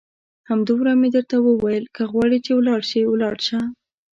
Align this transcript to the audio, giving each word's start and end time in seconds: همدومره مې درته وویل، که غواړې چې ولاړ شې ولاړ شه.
همدومره 0.49 0.91
مې 0.99 1.09
درته 1.15 1.37
وویل، 1.41 1.85
که 1.95 2.03
غواړې 2.11 2.37
چې 2.45 2.51
ولاړ 2.55 2.81
شې 2.89 3.01
ولاړ 3.11 3.35
شه. 3.47 3.59